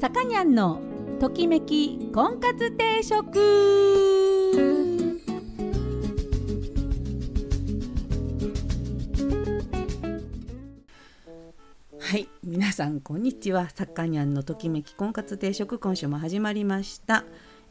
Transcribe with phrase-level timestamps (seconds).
[0.00, 0.80] さかにゃんの
[1.20, 3.40] ときめき婚活定食。
[11.98, 13.68] はい皆さんこんにちは。
[13.70, 17.24] さかにゃんのときめき婚活定食今週も始まりました、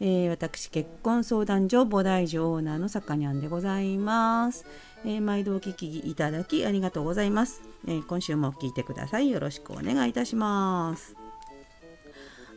[0.03, 4.65] えー私結婚相談所菩提寺オーナーのさかにゃんでございます、
[5.05, 11.15] えー毎度お聞きいただきありがとうございます、えー今週も聞いてくださいよろしくお願いいたします。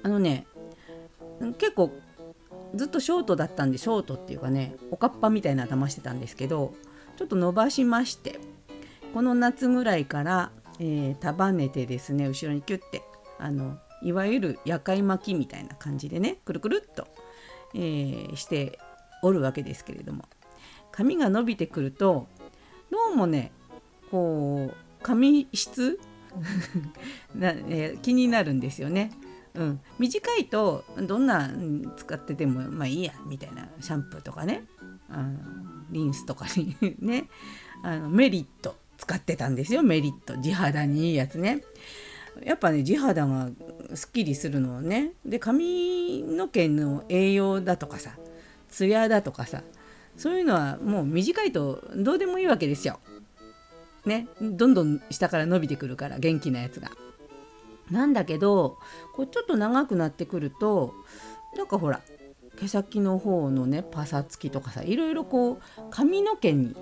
[0.02, 0.46] あのね
[1.58, 1.92] 結構
[2.74, 6.74] ずっとショートだったんでショートっていうかねおかっぱみたいな頭してたんですけど
[7.16, 8.40] ちょっと伸ばしまして
[9.12, 13.02] この夏ぐらいから、え束ねてですね後ろにキュッて
[13.38, 17.06] あのいわゆる夜会巻きみたいな感じでねくるくるっと、
[17.74, 18.78] えーして
[19.22, 20.24] おるわけですけれども。
[20.92, 22.28] 髪が伸びてくると
[22.90, 23.50] どうもね
[24.12, 25.98] こう髪質？
[27.34, 29.10] な、えー気になるんですよね。
[29.54, 31.48] うん、短いとどんな
[31.96, 33.68] 使っててもまあいいやみたいな。
[33.80, 34.64] シャンプーとかね。
[35.08, 35.38] あの
[35.90, 37.28] リンスとかに ね。
[37.82, 39.82] あのメリット使ってたんですよ。
[39.82, 40.36] メリット。
[40.38, 41.62] 地肌にいいやつね。
[42.42, 43.50] やっぱね地肌が
[43.94, 48.16] すっきりするのねで髪の毛の栄養だとかさ
[48.68, 49.62] ツヤだとかさ
[50.16, 53.00] そういうのはもう短いとどうでもいいわけですよ。
[54.06, 56.90] ねどんどん下から伸びてくるから元気なやつが。
[57.90, 58.78] なんだけど
[59.14, 60.94] こうちょっと長くなってくると
[61.56, 62.00] なんかほら
[62.58, 65.58] 毛先の方のねパサつきとかさいろいろこう
[65.90, 66.76] 髪の毛に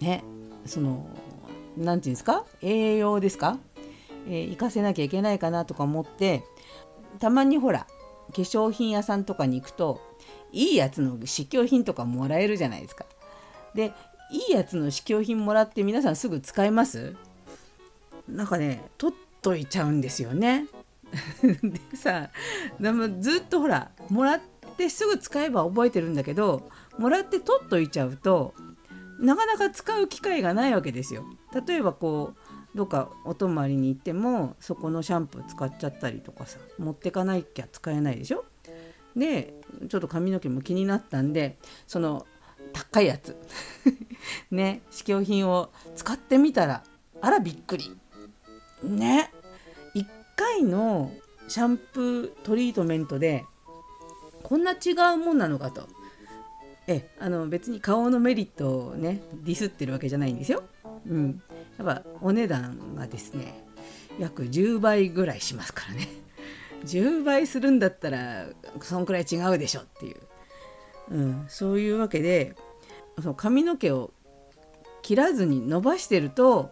[0.00, 0.22] ね
[0.66, 1.06] その
[1.76, 2.44] 何て言うんですか？
[2.62, 3.58] 栄養ですか、
[4.26, 6.44] えー活かせなきゃいけないかなとか思って
[7.18, 7.86] たまにほら
[8.34, 10.00] 化粧品屋さんとかに行くと
[10.52, 13.04] いいやつの試供品とかもらえるじゃないですか。
[13.74, 13.92] で
[14.32, 17.16] いいやつの試供品もらって皆さんすぐ使います？
[18.28, 20.66] なんかね取っといちゃうんですよね。
[21.42, 22.30] でさ
[22.78, 24.40] でもずっとほらもらっ
[24.76, 28.54] てすぐ使えば覚えてるんだけどもらって取っといちゃうと
[29.18, 31.24] なかなか使う機会がないわけですよ。
[31.66, 38.44] 例えばこうどっかお泊まりに行ってもそこのシャンプー使っちゃったりとかさ持ってかなきゃ使えないでしょ？
[39.16, 39.54] で
[39.88, 42.26] ちょっと髪の毛も気になったんでその
[42.72, 43.36] 高いやつ。
[44.50, 46.84] ね試供品を使ってみたら
[47.20, 47.96] あらびっくり。
[48.84, 49.32] ね
[49.94, 51.12] 1回の
[51.48, 53.44] シャンプートリートメントで
[54.44, 55.88] こんな違うもんなのかと。
[56.86, 60.62] えあの別に顔のメリットをねディスってるわけじゃないんですよ。
[61.06, 61.42] うん、
[61.80, 63.64] やっぱお値段がですね
[64.18, 66.08] 約10倍ぐらいしますからね。
[66.84, 68.46] 10倍するんだったら
[68.82, 70.16] そんくらい違うでしょっていう、
[71.10, 72.54] うん、そういうわけで
[73.20, 74.12] その髪の毛を
[75.02, 76.70] 切らずに伸ばしてると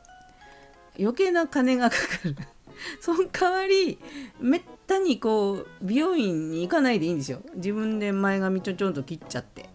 [0.98, 2.36] 余計な金がかかる。
[3.00, 3.98] その代わり
[4.40, 7.40] めったにこう美容院に行かないでいいんですよ。
[7.54, 9.70] 自分で前髪ちょちょんと切っちゃって。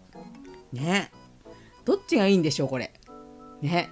[0.72, 1.10] ね。
[1.84, 2.92] どっちがいいんでしょうこれ。
[3.60, 3.90] ね。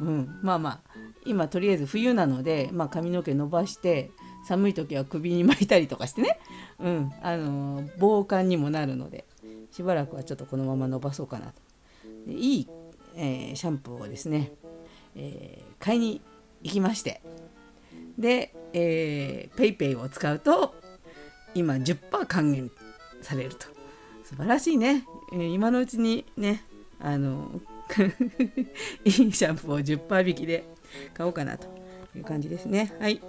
[0.00, 0.40] うん。
[0.42, 0.80] まあまあ
[1.24, 4.10] 今とりあえず冬なので、まあ、髪の毛伸ばして
[4.46, 6.38] 寒い時は首に巻いたりとかしてね、
[6.78, 7.12] うん。
[7.22, 9.24] あのー防寒にもなるので
[9.70, 11.52] しばらくはちょっとこのまま伸ばそうかなと。
[12.30, 12.68] いい、
[13.16, 14.52] えーシャンプーをですね、
[15.16, 16.20] えー買いに
[16.62, 17.20] 行きまして。
[18.18, 20.74] で、えー、ペイペイを使うと
[21.54, 22.70] 今10%還元
[23.22, 23.66] されると。
[24.24, 26.62] 素晴らしいね、え今のうちにね
[27.00, 27.62] あの
[29.04, 30.64] いいシャンプーを10%引きで
[31.14, 31.66] 買おうかなと
[32.16, 32.92] いう感じですね。
[32.98, 33.20] はい、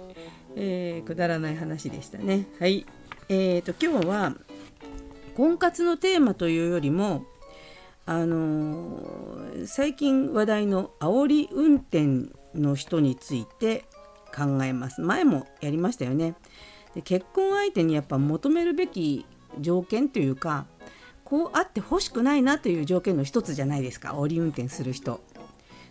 [0.56, 2.46] えーくだらない話でしたね。
[2.58, 2.86] はい。
[3.28, 4.34] えー、と今日は
[5.36, 7.24] 婚活のテーマというよりも
[8.06, 13.84] あのー最近話題の煽り運転の人について
[14.34, 15.00] 考えます。
[15.00, 16.34] 前もやりましたよね。
[16.94, 19.26] で結婚相手にやっぱ求めるべき
[19.60, 20.66] 条件というか
[21.30, 25.20] こうあってほしくないなという条件の一つじゃないですか煽り運転する人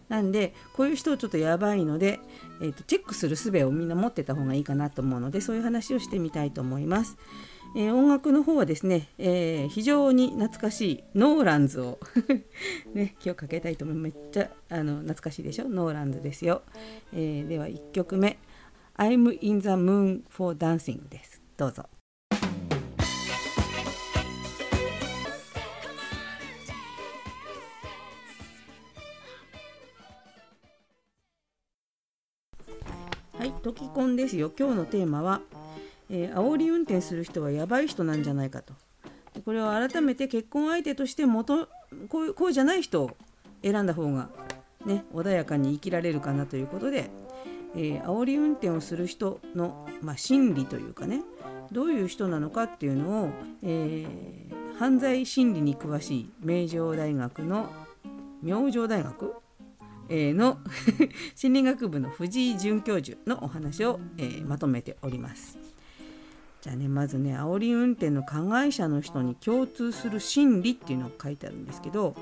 [0.10, 2.20] なんでこういう人ちょっとやばいので、
[2.62, 7.16] えーとチェックする術をみんな持ってた方がいいかなと思うのでそういう話をしてみたいと思います。
[7.76, 12.00] えー音楽の方はですね、えー非常に懐かしいノーランズを
[12.96, 14.18] ね、今日かけたいと思います。
[14.18, 15.70] めっちゃあの懐かしいでしょ？
[15.70, 16.64] ノーランズですよ。
[17.14, 18.40] えーでは1曲目
[18.98, 21.40] 「I'm in the moon for dancing」です。
[21.56, 21.86] どうぞ。
[33.40, 34.52] はい、トキコンですよ。
[34.60, 35.40] 今日のテーマは、
[36.10, 38.74] えー煽り運転する人はやばい人なんじゃないかと。
[39.34, 41.70] でこれを改めて結婚相手として元
[42.10, 43.12] こうこうじゃない人を
[43.64, 44.28] 選んだ方が
[44.86, 47.10] ね穏やかに生きられるかなということで、
[47.78, 51.22] えー、煽り運転をする人の、まあ、心理というかね
[51.72, 53.30] どういう人なのかっていうのを、
[53.64, 57.70] えー、犯罪心理に詳しい名城大学の
[58.44, 59.34] 明星大学、
[60.10, 60.60] の
[61.36, 65.58] 心理学部の藤井准教授のお話を、えー、まとめております。
[66.62, 72.16] じゃあねまずね煽り運転の加害者の人に共通する心理っていうのを書いてあるんですけど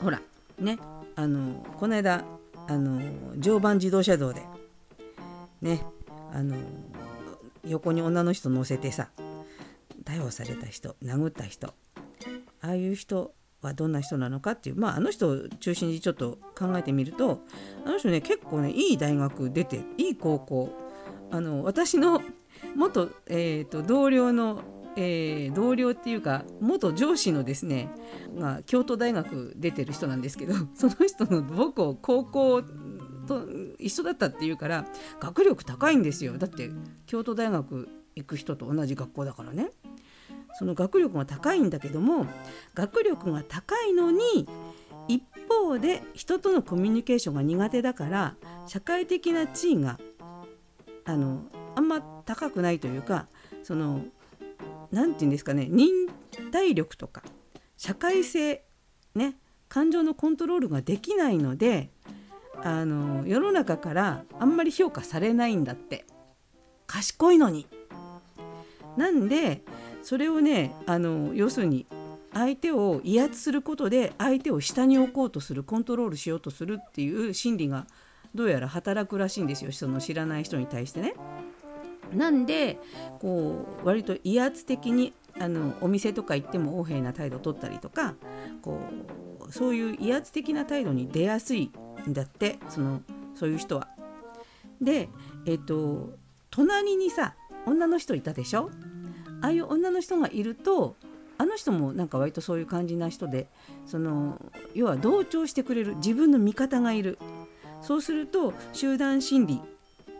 [0.00, 0.22] ほら
[0.58, 0.78] ね
[1.16, 2.24] あのこの間
[2.68, 3.00] あの
[3.38, 4.42] 常磐自動車道で
[5.60, 5.82] ね
[6.32, 6.56] あの
[7.66, 9.10] 横に女の人乗せてさ
[10.04, 11.74] 逮捕された人殴った人
[12.60, 13.34] ああいう人
[13.68, 17.42] はどんな人なのかっていうまああの人を中心にちょっと考えてみると
[17.84, 20.82] あの人ね結構ねいい大学出ていい高校。
[21.30, 22.22] あの私の
[22.76, 24.62] 元、えーと、同僚の、
[24.96, 27.88] えー、同僚っていうか元上司のですね、
[28.38, 32.62] まあ、京都大学出てる人なんですけど その人の母校高校
[33.26, 33.46] と
[33.78, 34.86] 一緒だったっていうから
[35.20, 36.36] 学力高いんですよ。
[36.38, 36.70] だって
[37.06, 39.70] 京都大学行く人と同じ学校だからね。
[40.54, 42.26] その学力が高いんだけども
[42.74, 44.48] 学力が高いのに
[45.08, 49.98] 一方で人とのコミュニケーションが苦手だから社会的な地位が
[51.04, 51.42] あの
[51.74, 53.26] あんま高くないというか
[53.62, 54.02] その
[54.90, 55.88] 何て言うんですかね忍
[56.50, 57.22] 耐力とか
[57.76, 58.64] 社会性
[59.14, 59.36] ね
[59.68, 61.90] 感情のコントロールができないので
[62.62, 66.04] あの世の中からあんまり評価されないんだって
[66.86, 67.66] 賢いのに。
[68.96, 69.62] なんで
[70.02, 71.86] それをねあの要するに
[72.34, 77.86] 相手を威圧することで相手を下に置こうとするコントロールしようとするっていう心理が
[78.34, 81.14] どうやら働くらしいんですよその知らない人に対してね。
[82.14, 82.78] なんで
[83.20, 88.14] こう割と威圧的にあのお店とか行っても横柄な態度を取ったりとか
[88.60, 88.80] こ
[89.48, 91.70] うそういう威圧的な態度に出やすい
[92.06, 93.00] んだってその
[93.34, 93.88] そういう人は。
[94.80, 95.08] で
[95.46, 96.10] えっ、と
[96.50, 97.34] 隣にさ
[97.66, 98.70] 女の人いたでしょ？
[99.42, 100.96] ああいう女の人がいると
[101.38, 103.48] あの人もなんか割とそういう感じな人で
[103.86, 104.40] その
[104.74, 107.18] 要は同調してくれる自分の味方がいる
[107.80, 109.60] そうすると集団心理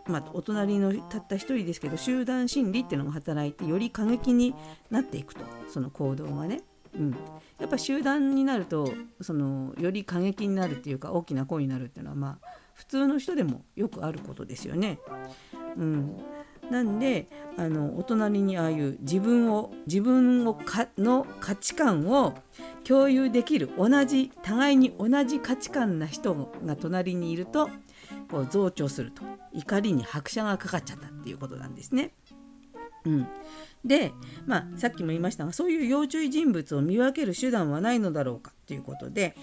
[0.07, 4.53] まあ、お隣のたった一人ですけど集団心理っていうのが働いてより過激に
[4.91, 6.63] なっていくとその行動がね。
[6.95, 7.11] うん、
[7.59, 8.93] やっぱ集団になると
[9.23, 14.99] そのより過激になるっていうか大きな声になるっていうのはまあ普通の人でもよくあることですよね。
[15.77, 16.17] うん、
[16.73, 17.29] なんで
[17.59, 22.35] あのお隣にああいう自分を自分をかの価値観を
[22.83, 26.35] 共有できる同じ互いに同じ価値観な人
[26.65, 27.69] が隣にいると
[28.31, 29.23] こう増長すると
[29.53, 32.13] 怒りに拍車がかかっちゃったっていうことなんですね。
[33.05, 33.27] うん、
[33.85, 34.13] で、
[34.47, 39.37] まあ、さっきも言いましたがそういう要注意人物を見分ける手段はないのだろうかということで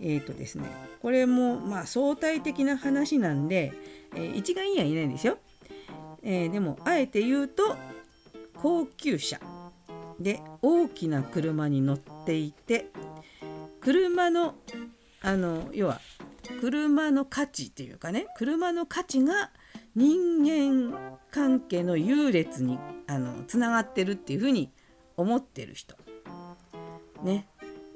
[0.00, 0.68] えーとですね、
[1.00, 3.72] これもまあ相対的な話なんで、
[4.14, 5.38] えー、一概には言えないんですよ。
[6.28, 7.76] えー、でもあえて言うと
[8.54, 9.38] 高級車
[10.18, 12.86] で大きな車に乗っていて
[13.80, 14.56] 車の
[15.22, 16.00] あの要は
[16.60, 19.50] 車の価値っていうかね車の価値が
[19.94, 24.72] 人間関係の優劣にあのつながってるっていうふうに
[25.16, 25.96] 思ってる人。
[27.22, 27.46] ね。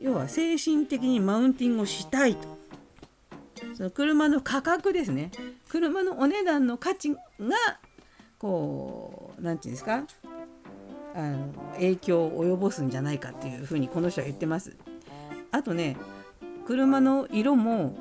[0.01, 2.59] 要は精神的にマウンティングをしたいと。
[3.75, 5.31] その車の価格ですね。
[5.69, 7.19] 車のお値段の価値が
[8.41, 10.05] こう何て言うんですか？
[11.15, 14.77] あの影響を及ぼすんじゃないかっていうふうにこの人は言ってます。
[15.53, 15.97] あとね
[16.67, 17.99] 車の色も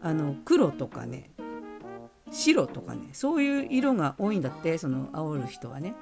[0.00, 1.30] あの黒とかね
[2.30, 5.94] 白とかねそういう色が多いんだってその煽る人はね。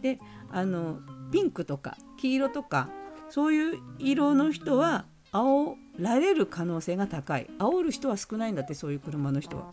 [0.00, 0.18] で
[0.50, 0.98] あの
[1.32, 2.88] ピンクとか黄色とか
[3.28, 9.70] そういう色の人は煽られる可能性が高い煽る人は少ないんだってそういう車の人は。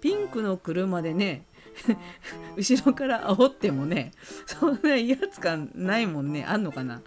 [0.00, 1.46] ピンクの車でね
[2.56, 4.12] 後ろから煽ってもね
[4.46, 6.94] そんな威圧感ないもんねあんのかな？
[6.94, 7.00] わ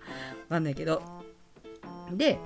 [0.50, 1.02] かんないけど。
[2.12, 2.40] で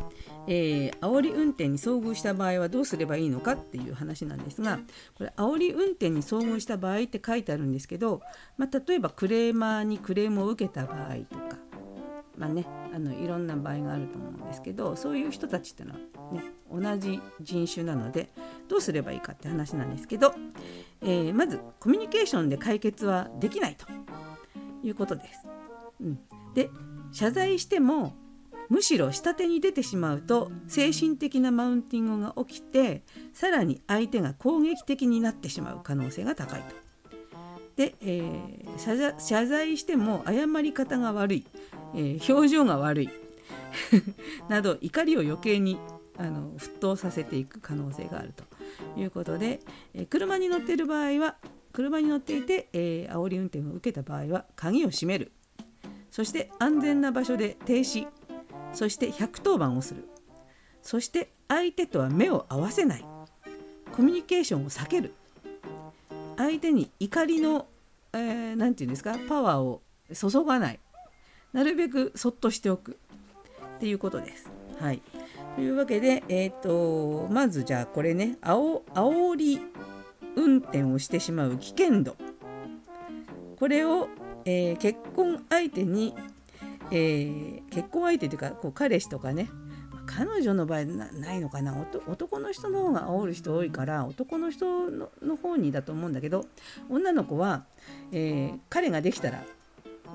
[0.47, 4.79] えー、煽り運転に遭遇した場合はどうすればいいのかっていう話なんですが
[5.15, 8.21] これ煽り運転に遭遇した場合って書いてあるんですけど、
[8.57, 11.57] まあ、例えばクレーマーにクレームを受けた場合とか、
[12.35, 18.29] まあね、あのいろんな場合があると思うんですけどそういう人たちっていうのは、ね、同じ人種なので
[18.67, 20.33] どうすればいいかって話なんですけど、
[21.01, 23.85] えー、まずコミュニケーションで解決はできないと
[24.83, 25.47] いうことです。
[26.01, 26.19] うん、
[26.53, 26.69] で
[27.11, 28.13] 謝罪しても
[28.69, 33.03] むしろ下手に出てしまうと精神的なマウンティングが起きて
[33.33, 36.75] さらに相手が攻撃的になってしまう可能性が高いと。
[37.75, 41.45] で、えー、謝罪しても謝り方が悪い、
[41.95, 43.09] えー、表情が悪い
[44.49, 45.79] など怒りを余計に
[46.17, 48.43] あの沸騰させていく可能性があると。
[48.97, 49.59] いうことで、
[49.93, 51.35] え車に乗っている場合は
[51.71, 55.31] 車に乗っていて、えー、煽り運転を受けた場合は鍵を閉める。
[56.11, 58.07] そして安全な場所で停止。
[58.73, 60.07] そして110番をする。
[60.81, 63.05] そして相手とは目を合わせない。
[63.91, 65.13] コミュニケーションを避ける。
[66.37, 67.67] 相手に怒りの
[68.11, 69.81] 何、えー、て言うんですかパワーを
[70.13, 70.79] 注がない。
[71.53, 72.97] なるべくそっとしておく。
[73.77, 74.58] っていうことです。
[74.79, 75.01] はい、
[75.55, 79.59] というわけで、えーと、まずじゃあこれねあお煽り
[80.35, 82.15] 運転をしてしまう危険度。
[83.57, 84.07] これを、
[84.45, 86.15] えー、結婚相手に、
[86.91, 89.49] えー、結婚相手というかこう彼氏とかね
[90.05, 91.75] 彼女の場合ないのかな？
[92.07, 96.45] 男の人の方が煽る人多いから男の人の方にだと思うんだけど
[96.89, 97.65] 女の子は、
[98.13, 99.43] えー、彼ができたら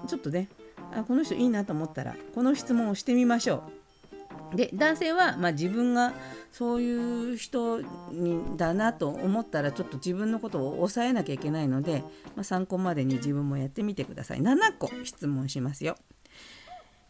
[0.06, 0.48] ちょっとね
[0.94, 3.62] あこの人いいなと思ったらこの質問をしてみましょう。
[4.54, 6.12] で男性は、まあ、自分が
[6.52, 7.80] そういう人
[8.12, 12.02] にだなと思ったらちょっと自分のことを抑えなきゃいけないので、
[12.36, 14.40] まあ、参考までに自分もやってみてください。
[14.40, 15.96] 7個質問しますよ。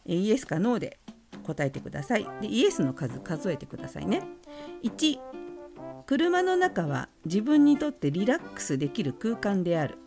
[0.05, 0.99] イエスかノーで
[1.43, 2.27] 答えてください。
[2.41, 4.23] でイエスの数数えてくださいね。
[4.83, 5.19] 1
[6.05, 9.97] 車の中は自分にとってリラックスできる空間である。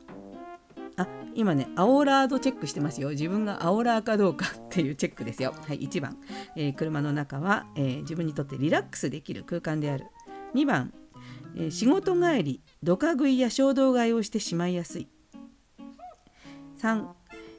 [1.38, 3.10] 今ねアオラードチェックしてますよ。
[3.10, 5.54] 自分がアオラーかどうかっていうチェックですよ。
[5.68, 6.18] はい1番、
[6.56, 10.06] えー、車の中は、えー、自分にとってリラックスできる空間である。
[10.56, 10.92] 2番、
[11.54, 15.06] えー、仕事帰りドカ食いや衝動買いをしてしまいやすい。
[16.80, 17.06] 3、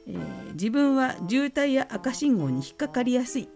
[0.08, 3.48] えー、自分は渋滞や赤信号に引っかかりやすい。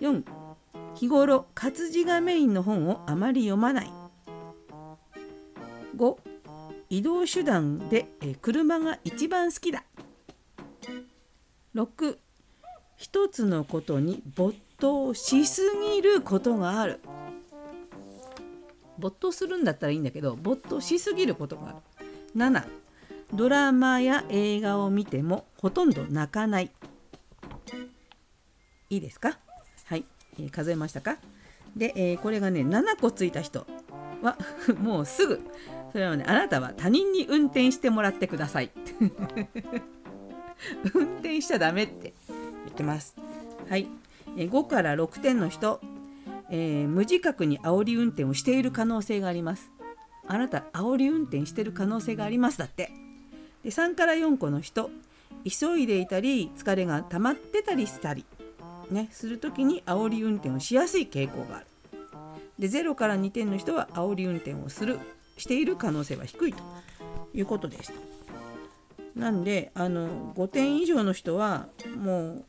[0.00, 0.22] 4
[0.94, 3.90] 日頃活字がメインの本をあまり読まない。
[5.96, 6.31] 5
[6.92, 8.06] 移動手段で
[8.42, 9.82] 車が一番好きだ。
[11.74, 12.18] 6
[12.98, 15.62] 一つのことに没頭しす
[15.94, 17.00] ぎることがある。
[18.98, 21.76] 没頭するんだったらいいんだけど没頭しすぎることがある。
[22.36, 22.62] 7
[23.32, 26.70] ドラマや映画を見てもほとんど泣かない。
[28.90, 29.38] いいですか？
[29.86, 30.04] はい、
[30.38, 31.16] えー、数えましたか？
[31.74, 33.66] で、えー、これがね7個ついた人
[34.20, 34.36] は
[34.78, 35.40] もうすぐ
[35.92, 38.70] それはねあなたは他人に運転してもらってください。
[40.94, 42.14] 運転しちゃダメって。
[42.64, 43.14] 言ってます。
[43.68, 43.88] はい。
[44.36, 45.80] 5から6点の人、
[46.50, 49.70] えー、無自覚に煽り運転をしている可能性があります。
[50.26, 52.90] あなた煽り運転してる可能性がありますだって。
[53.62, 54.90] で3から4個の人。
[55.44, 58.24] 急いでいたり疲れが溜まってたりしたり。
[58.90, 61.66] ねする時に煽り運転をしやすい傾向がある。
[62.58, 64.98] で0から2点の人は煽り運転をする。
[65.36, 66.62] している可能性は低いと
[67.34, 67.94] いうことでした。
[69.14, 72.44] なんであの5点以上の人はもう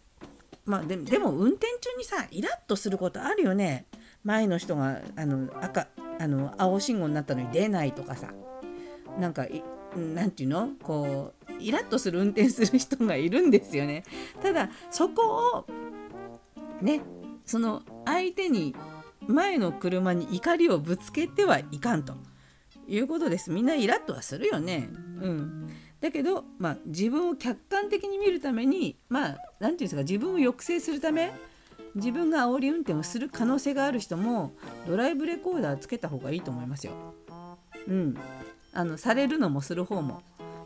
[0.65, 3.85] まあででも運転中にさイラッとすることあるよね
[4.23, 5.87] 前の人があの赤
[6.19, 8.29] あの青信号になったのに出ないとかさ
[9.19, 9.45] なんか
[9.95, 10.69] なんていうの？
[10.81, 14.03] こうイラッとする運転する人がいるんですよね
[14.41, 17.01] ただそこをね
[17.45, 18.73] その相手に
[19.27, 22.13] 前の車に怒りをぶつけてはいかんと。
[22.87, 24.89] いうことですみんなイラッとはするよね。
[25.21, 25.69] うん、
[26.01, 31.31] だけど、まあ、自分を客観的に見るためにまあ何て言うんですか自分を抑制するため
[31.95, 34.53] 自分が煽り運転をする可能性がある人も
[34.87, 36.93] ドライブレコーダーつけた方がいいと思いますよ。
[37.87, 38.17] うん、
[38.73, 40.21] あのされるのもする方も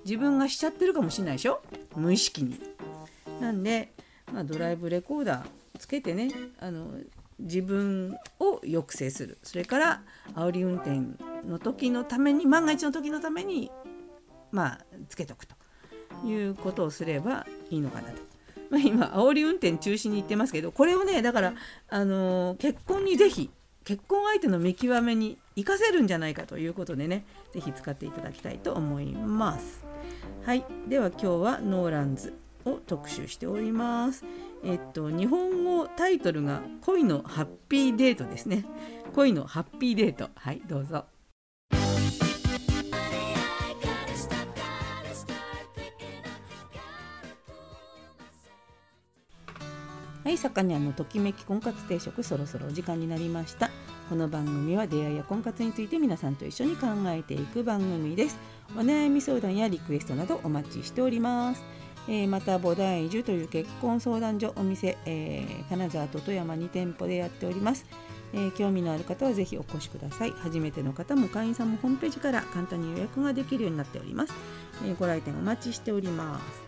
[0.06, 1.62] 自分がしちゃってるかもしれないでしょ？
[1.96, 2.60] 無意識に。
[3.42, 3.92] なんで、
[4.34, 6.92] まあ、ドライブレコーダーつけてねあの
[7.40, 10.02] 自分を抑制するそれから
[10.34, 11.02] 煽り運転
[11.46, 13.72] の時のために万が一の時のために
[14.52, 15.56] まあつけとくと
[16.26, 18.22] いうことをすればいいのかなと。
[18.70, 21.54] まあ、今煽り運転中止に言ってますけどこれをねだから
[21.90, 23.50] あのー、結婚に是非
[23.86, 29.86] 結婚相手の見極めに活かせるんじゃないかということでね是非使っていただきたいと思います。
[30.44, 32.34] はいでは今日はノーランズ
[32.66, 34.26] を特集しております。
[34.66, 38.66] えっと日本語タイトルが恋のハッピーデートですね。
[39.16, 41.06] 恋のハッピーデートはいどうぞ。
[50.38, 53.72] い、さかにゃんのときめき婚活定食そろそろお時間になりました。
[54.08, 58.38] この番組は出会いや婚活について皆さんと一緒に考えていく番組です。
[58.76, 61.64] お悩み相談やリクエストなどお待ちしております。
[62.08, 67.86] えー、また菩提樹という結婚相談所お店、えー、金沢と富山2店舗でやっております、
[68.32, 70.32] えー、興味のある方はぜひお越しください。
[70.32, 74.34] 初めての方も会員さんもホームページから簡単に予約ができるようになっております、
[74.86, 76.68] えご来店お待ちしております。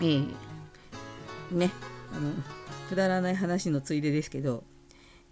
[0.00, 0.45] えー、
[1.50, 1.70] ね
[2.12, 2.32] あの
[2.88, 4.64] くだらない話のついでですけど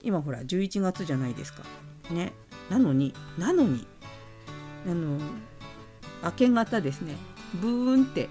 [0.02, 1.62] 今ほら11月じゃないですか。
[2.10, 2.32] ね
[2.70, 3.86] なのになのに
[4.86, 5.18] あの
[6.22, 7.16] 明け方ですね
[7.60, 8.28] ブーンって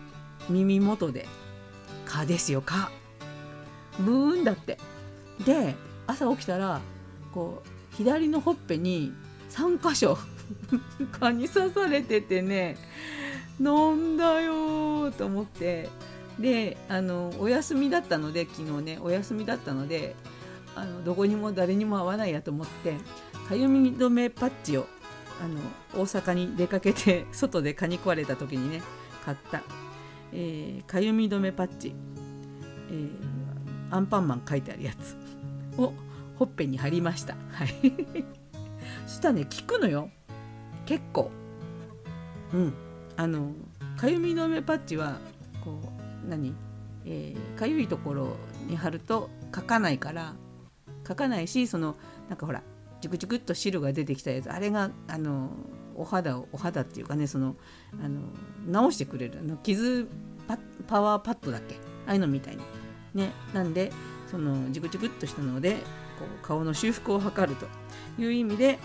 [0.49, 1.27] 耳元で
[2.05, 2.91] 「蚊ですよ蚊」
[3.99, 4.77] ブーンだって。
[5.45, 5.75] で
[6.07, 6.81] 朝起きたら
[7.33, 9.13] こう左のほっぺに
[9.49, 10.17] 3箇所
[11.19, 12.77] 蚊に刺されててね
[13.59, 15.89] なんだよと思って
[16.39, 20.15] であのお休みだったので昨日ねお休みだったので
[20.75, 22.95] あのどこにも誰にも会わないやと思って
[23.47, 24.87] かゆみ止めパッチを
[25.41, 25.59] あの
[26.01, 28.81] 大阪に出かけて 外で蚊に食われた時にね
[29.23, 29.61] 買った
[30.35, 31.93] えー、かゆみ止めパッチ、
[32.89, 35.15] えー、アンパンマン書いてあるやつ
[35.79, 35.93] を
[36.39, 37.35] ほっぺに貼りました。
[37.51, 37.69] はい。
[39.05, 40.09] そしたらね効くのよ
[40.85, 41.31] 結構。
[42.53, 42.73] うん
[43.15, 43.51] あの
[43.95, 45.19] かゆみ止めパッチは
[45.63, 46.53] こう何？
[47.05, 48.37] えー、かゆいところ
[48.67, 50.35] に貼ると書かないから
[51.05, 51.95] 書かないしその
[52.29, 52.63] なんかほら
[53.01, 55.49] ジュクジクっと汁が出てきたやつあれがあの
[55.95, 57.57] お肌をお肌っていうかねその
[58.01, 58.21] あの
[58.65, 59.39] 直してくれる。
[59.39, 60.07] あの傷
[60.87, 61.75] パワーパッドだっけ？
[62.07, 62.61] ああいうのみたいに。
[63.13, 63.31] ね。
[63.53, 63.91] なんで
[64.31, 65.79] そのジュクジクっとしたのでこ
[66.41, 67.67] う顔の修復を図ると
[68.17, 68.79] いう意味で、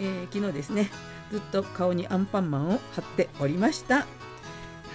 [0.00, 0.90] えー、昨日ですね
[1.30, 4.06] ずっと顔にアンパンマンを貼っておりました。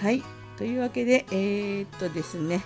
[0.02, 0.22] はい。
[0.56, 2.62] というわけでえー、っとですね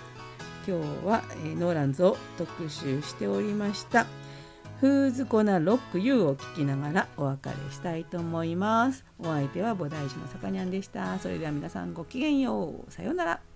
[0.67, 4.05] 今日は、えー、ノーランズを特集しておりました
[4.81, 9.05] フーズコナロック U を聞きながらお別れしたいと思います。
[9.19, 11.19] お相手は菩提寺のさかにゃんでした。
[11.19, 12.91] それでは皆さんごきげんよう。
[12.91, 13.50] さようなら。